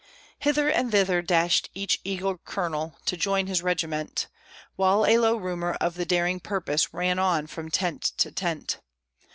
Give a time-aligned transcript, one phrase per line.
[0.39, 4.29] Hither and thither dashed each eager Colonel, to join his regiment,
[4.75, 8.79] While a low rumor of the daring purpose ran on from tent to tent.